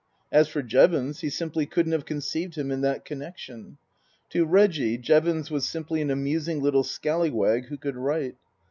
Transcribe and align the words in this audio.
As 0.31 0.47
for 0.47 0.63
Jevons, 0.63 1.19
he 1.19 1.29
simply 1.29 1.67
couldn't 1.67 1.91
have 1.91 2.05
conceived 2.07 2.55
him 2.55 2.71
in 2.71 2.81
that 2.81 3.05
connection. 3.05 3.77
To 4.31 4.45
Reggie 4.47 4.97
Jevons 4.97 5.51
was 5.51 5.69
simply 5.69 6.01
an 6.01 6.09
amusing 6.09 6.59
little 6.59 6.83
scallywag 6.83 7.67
who 7.67 7.77
could 7.77 7.95
write. 7.95 8.35